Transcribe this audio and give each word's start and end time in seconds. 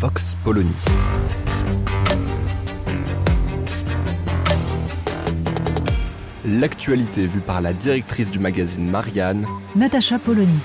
Vox 0.00 0.36
Polony. 0.44 0.70
L'actualité 6.44 7.26
vue 7.26 7.40
par 7.40 7.60
la 7.60 7.72
directrice 7.72 8.30
du 8.30 8.38
magazine 8.38 8.88
Marianne, 8.88 9.44
Natacha 9.74 10.20
Polony. 10.20 10.60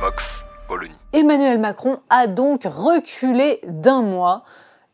Vox 0.00 0.44
Polony. 0.68 0.94
Emmanuel 1.12 1.58
Macron 1.58 1.98
a 2.10 2.28
donc 2.28 2.62
reculé 2.66 3.58
d'un 3.66 4.02
mois 4.02 4.44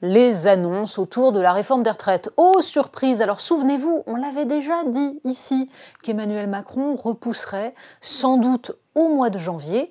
les 0.02 0.46
annonces 0.46 0.98
autour 0.98 1.32
de 1.32 1.40
la 1.40 1.52
réforme 1.52 1.82
des 1.82 1.90
retraites. 1.90 2.30
Oh 2.36 2.60
surprise 2.60 3.22
Alors 3.22 3.40
souvenez-vous, 3.40 4.02
on 4.06 4.16
l'avait 4.16 4.46
déjà 4.46 4.84
dit 4.84 5.20
ici 5.24 5.70
qu'Emmanuel 6.02 6.48
Macron 6.48 6.94
repousserait 6.94 7.74
sans 8.00 8.36
doute 8.38 8.72
au 8.94 9.08
mois 9.08 9.30
de 9.30 9.38
janvier 9.38 9.90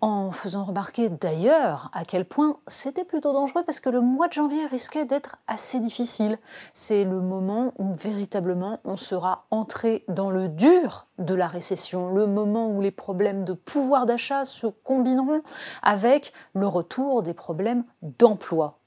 en 0.00 0.30
faisant 0.30 0.64
remarquer 0.64 1.08
d'ailleurs 1.08 1.90
à 1.92 2.04
quel 2.04 2.24
point 2.24 2.56
c'était 2.66 3.04
plutôt 3.04 3.32
dangereux 3.32 3.62
parce 3.64 3.80
que 3.80 3.90
le 3.90 4.00
mois 4.00 4.28
de 4.28 4.32
janvier 4.32 4.64
risquait 4.66 5.04
d'être 5.04 5.36
assez 5.46 5.78
difficile. 5.78 6.38
C'est 6.72 7.04
le 7.04 7.20
moment 7.20 7.74
où 7.78 7.92
véritablement 7.92 8.80
on 8.84 8.96
sera 8.96 9.46
entré 9.50 10.04
dans 10.08 10.30
le 10.30 10.48
dur 10.48 11.06
de 11.18 11.34
la 11.34 11.48
récession, 11.48 12.08
le 12.12 12.26
moment 12.26 12.68
où 12.68 12.80
les 12.80 12.90
problèmes 12.90 13.44
de 13.44 13.52
pouvoir 13.52 14.06
d'achat 14.06 14.44
se 14.44 14.66
combineront 14.66 15.42
avec 15.82 16.32
le 16.54 16.66
retour 16.66 17.22
des 17.22 17.34
problèmes 17.34 17.84
d'emploi. 18.00 18.79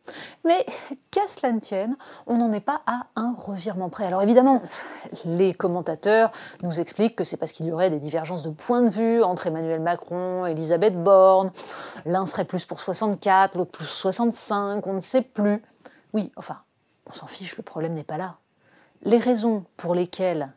Mais 0.44 0.66
qu'à 1.12 1.28
cela 1.28 1.54
ne 1.54 1.60
tienne, 1.60 1.96
on 2.28 2.38
n'en 2.38 2.52
est 2.52 2.60
pas 2.60 2.82
à 2.86 3.08
un 3.16 3.34
revirement 3.34 3.90
près. 3.90 4.06
Alors 4.06 4.22
évidemment, 4.22 4.62
les 5.26 5.54
commentateurs 5.54 6.32
nous 6.62 6.80
expliquent 6.80 7.16
que 7.16 7.24
c'est 7.24 7.38
parce 7.38 7.54
qu'il 7.54 7.66
y 7.66 7.72
aurait 7.72 7.90
des 7.90 8.00
divergences 8.00 8.44
de 8.44 8.50
points 8.50 8.82
de 8.82 8.90
vue 8.90 9.24
entre 9.24 9.48
Emmanuel 9.48 9.80
Macron 9.80 10.46
et 10.46 10.52
Elisabeth 10.52 11.02
Borne. 11.02 11.52
L'un 12.06 12.26
serait 12.26 12.46
plus 12.46 12.66
pour 12.66 12.80
64, 12.80 13.56
l'autre 13.58 13.72
plus 13.72 13.86
65, 13.86 14.86
on 14.86 14.94
ne 14.94 15.00
sait 15.00 15.22
plus. 15.22 15.62
Oui, 16.14 16.32
enfin, 16.36 16.60
on 17.08 17.14
s'en 17.14 17.28
fiche, 17.28 17.58
le 17.58 17.64
problème 17.64 17.94
n'est 17.94 18.04
pas 18.04 18.18
là. 18.18 18.38
Les 19.04 19.18
raisons 19.18 19.66
pour 19.78 19.96
lesquelles 19.96 20.54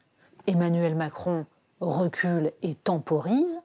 Emmanuel 0.46 0.94
Macron 0.94 1.46
recule 1.80 2.52
et 2.62 2.74
temporise, 2.74 3.60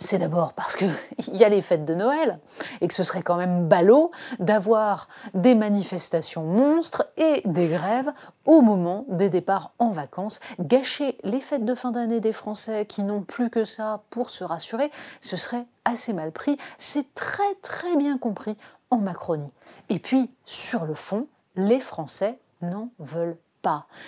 c'est 0.00 0.18
d'abord 0.18 0.54
parce 0.54 0.76
qu'il 0.76 0.90
y 1.32 1.44
a 1.44 1.48
les 1.48 1.62
fêtes 1.62 1.84
de 1.84 1.94
Noël 1.94 2.40
et 2.80 2.88
que 2.88 2.94
ce 2.94 3.02
serait 3.02 3.22
quand 3.22 3.36
même 3.36 3.68
ballot 3.68 4.10
d'avoir 4.38 5.08
des 5.34 5.54
manifestations 5.54 6.42
monstres 6.42 7.06
et 7.16 7.42
des 7.44 7.68
grèves 7.68 8.10
au 8.46 8.62
moment 8.62 9.04
des 9.08 9.28
départs 9.28 9.72
en 9.78 9.90
vacances. 9.90 10.40
Gâcher 10.58 11.18
les 11.22 11.40
fêtes 11.40 11.64
de 11.64 11.74
fin 11.74 11.90
d'année 11.92 12.20
des 12.20 12.32
Français 12.32 12.86
qui 12.86 13.02
n'ont 13.02 13.22
plus 13.22 13.50
que 13.50 13.64
ça 13.64 14.02
pour 14.10 14.30
se 14.30 14.42
rassurer, 14.42 14.90
ce 15.20 15.36
serait 15.36 15.66
assez 15.84 16.12
mal 16.12 16.32
pris. 16.32 16.56
C'est 16.78 17.14
très 17.14 17.54
très 17.62 17.94
bien 17.96 18.18
compris 18.18 18.56
en 18.90 18.98
Macronie. 18.98 19.52
Et 19.90 19.98
puis, 19.98 20.30
sur 20.44 20.84
le 20.84 20.94
fond, 20.94 21.28
les 21.56 21.80
Français 21.80 22.38
n'en 22.62 22.90
veulent 22.98 23.36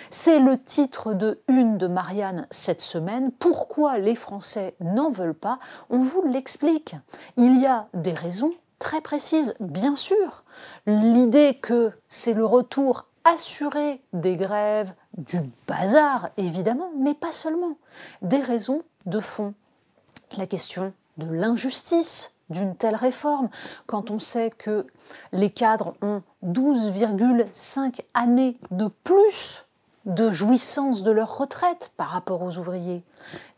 C'est 0.09 0.39
le 0.39 0.61
titre 0.61 1.13
de 1.13 1.41
une 1.47 1.77
de 1.77 1.87
Marianne 1.87 2.47
cette 2.49 2.81
semaine. 2.81 3.31
Pourquoi 3.31 3.97
les 3.97 4.15
Français 4.15 4.75
n'en 4.79 5.09
veulent 5.09 5.33
pas? 5.33 5.59
On 5.89 5.99
vous 5.99 6.23
l'explique. 6.23 6.95
Il 7.37 7.59
y 7.59 7.65
a 7.65 7.87
des 7.93 8.13
raisons 8.13 8.53
très 8.79 9.01
précises, 9.01 9.55
bien 9.59 9.95
sûr. 9.95 10.43
L'idée 10.85 11.59
que 11.61 11.91
c'est 12.09 12.33
le 12.33 12.45
retour 12.45 13.05
assuré 13.25 14.01
des 14.11 14.35
grèves, 14.35 14.93
du 15.17 15.39
bazar 15.67 16.29
évidemment, 16.37 16.91
mais 16.97 17.13
pas 17.13 17.31
seulement. 17.31 17.77
Des 18.21 18.41
raisons 18.41 18.81
de 19.05 19.19
fond. 19.19 19.53
La 20.37 20.47
question 20.47 20.93
de 21.17 21.31
l'injustice 21.31 22.33
d'une 22.53 22.75
telle 22.75 22.95
réforme, 22.95 23.49
quand 23.85 24.11
on 24.11 24.19
sait 24.19 24.49
que 24.49 24.87
les 25.33 25.49
cadres 25.49 25.93
ont 26.01 26.21
12,5 26.45 27.99
années 28.13 28.57
de 28.71 28.87
plus 29.03 29.65
de 30.05 30.31
jouissance 30.31 31.03
de 31.03 31.11
leur 31.11 31.37
retraite 31.37 31.91
par 31.97 32.09
rapport 32.09 32.41
aux 32.41 32.57
ouvriers. 32.57 33.03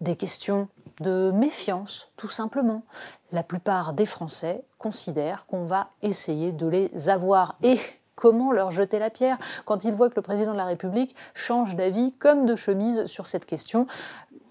Des 0.02 0.16
questions 0.16 0.68
de 1.02 1.32
méfiance, 1.32 2.10
tout 2.18 2.30
simplement. 2.30 2.84
La 3.32 3.44
plupart 3.44 3.94
des 3.94 4.06
Français 4.06 4.64
considèrent 4.78 5.46
qu'on 5.46 5.66
va 5.66 5.90
essayer 6.02 6.52
de 6.52 6.68
les 6.68 7.10
avoir. 7.10 7.56
Et 7.64 7.80
comment 8.16 8.52
leur 8.52 8.72
jeter 8.72 9.00
la 9.00 9.10
pierre 9.10 9.38
quand 9.66 9.84
ils 9.84 9.94
voient 9.94 10.10
que 10.10 10.16
le 10.16 10.22
président 10.22 10.54
de 10.54 10.58
la 10.58 10.66
République 10.66 11.16
change 11.34 11.76
d'avis 11.76 12.14
comme 12.14 12.46
de 12.46 12.56
chemise 12.56 13.06
sur 13.08 13.28
cette 13.28 13.46
question? 13.46 13.88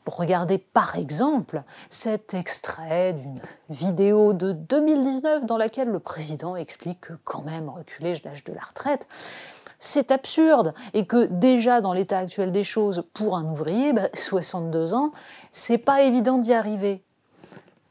Regardez 0.06 0.58
par 0.58 0.96
exemple 0.96 1.62
cet 1.88 2.34
extrait 2.34 3.14
d'une 3.14 3.40
vidéo 3.70 4.34
de 4.34 4.52
2019 4.52 5.46
dans 5.46 5.56
laquelle 5.56 5.88
le 5.88 5.98
président 5.98 6.56
explique 6.56 7.00
que 7.00 7.14
quand 7.24 7.42
même 7.42 7.68
reculer 7.68 8.14
l'âge 8.24 8.44
de 8.44 8.52
la 8.52 8.60
retraite, 8.60 9.08
c'est 9.78 10.10
absurde 10.10 10.74
et 10.92 11.06
que 11.06 11.26
déjà 11.26 11.80
dans 11.80 11.92
l'état 11.92 12.18
actuel 12.18 12.52
des 12.52 12.64
choses, 12.64 13.04
pour 13.12 13.36
un 13.36 13.44
ouvrier, 13.44 13.92
62 14.14 14.84
bah, 14.84 14.96
ans, 14.96 15.12
c'est 15.52 15.78
pas 15.78 16.02
évident 16.02 16.38
d'y 16.38 16.52
arriver. 16.52 17.02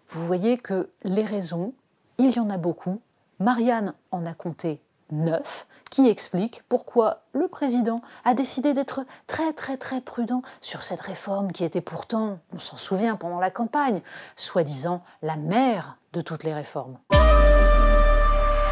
Vous 0.09 0.25
voyez 0.25 0.57
que 0.57 0.89
les 1.03 1.25
raisons, 1.25 1.73
il 2.17 2.31
y 2.31 2.39
en 2.39 2.49
a 2.49 2.57
beaucoup. 2.57 3.01
Marianne 3.39 3.93
en 4.11 4.25
a 4.25 4.33
compté 4.33 4.79
neuf 5.13 5.67
qui 5.89 6.09
explique 6.09 6.63
pourquoi 6.69 7.21
le 7.33 7.47
président 7.47 8.01
a 8.25 8.33
décidé 8.33 8.73
d'être 8.73 9.05
très 9.27 9.53
très 9.53 9.77
très 9.77 10.01
prudent 10.01 10.41
sur 10.59 10.81
cette 10.81 11.01
réforme 11.01 11.51
qui 11.51 11.63
était 11.63 11.81
pourtant, 11.81 12.39
on 12.51 12.59
s'en 12.59 12.77
souvient 12.77 13.15
pendant 13.15 13.39
la 13.39 13.51
campagne, 13.51 14.01
soi-disant 14.35 15.03
la 15.21 15.37
mère 15.37 15.97
de 16.13 16.21
toutes 16.21 16.43
les 16.43 16.53
réformes. 16.53 16.97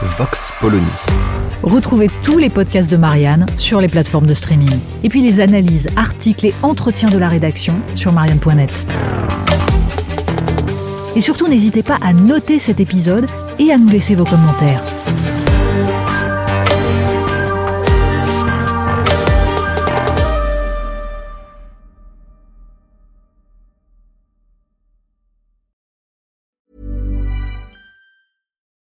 Vox 0.01 0.51
Polony. 0.59 0.87
Retrouvez 1.61 2.09
tous 2.23 2.39
les 2.39 2.49
podcasts 2.49 2.89
de 2.89 2.97
Marianne 2.97 3.45
sur 3.59 3.79
les 3.79 3.87
plateformes 3.87 4.25
de 4.25 4.33
streaming. 4.33 4.79
Et 5.03 5.09
puis 5.09 5.21
les 5.21 5.41
analyses, 5.41 5.89
articles 5.95 6.47
et 6.47 6.55
entretiens 6.63 7.09
de 7.09 7.19
la 7.19 7.29
rédaction 7.29 7.79
sur 7.93 8.11
marianne.net. 8.11 8.87
Et 11.15 11.21
surtout, 11.21 11.47
n'hésitez 11.47 11.83
pas 11.83 11.99
à 12.01 12.13
noter 12.13 12.57
cet 12.57 12.79
épisode 12.79 13.27
et 13.59 13.71
à 13.71 13.77
nous 13.77 13.89
laisser 13.89 14.15
vos 14.15 14.23
commentaires. 14.23 14.83